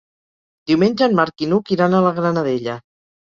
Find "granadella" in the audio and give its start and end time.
2.21-2.79